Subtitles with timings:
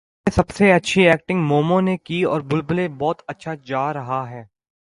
[0.03, 3.93] بلبلے میں سب سے اچھی ایکٹنگ مومو نے کی ہے اور بلبلے بہت اچھا جا
[3.93, 4.43] رہا ہے